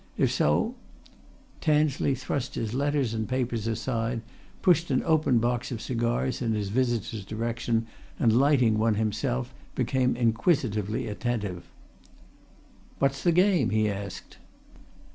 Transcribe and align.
If 0.17 0.31
so" 0.31 0.73
Tansley 1.61 2.15
thrust 2.15 2.55
his 2.55 2.73
letters 2.73 3.13
and 3.13 3.29
papers 3.29 3.67
aside, 3.67 4.23
pushed 4.63 4.89
an 4.89 5.03
open 5.03 5.37
box 5.37 5.71
of 5.71 5.79
cigars 5.79 6.41
in 6.41 6.55
his 6.55 6.69
visitor's 6.69 7.23
direction, 7.23 7.85
and 8.17 8.35
lighting 8.39 8.79
one 8.79 8.95
himself 8.95 9.53
became 9.75 10.15
inquisitively 10.15 11.05
attentive. 11.07 11.69
"What's 12.97 13.21
the 13.21 13.31
game?" 13.31 13.69
he 13.69 13.91
asked. 13.91 14.39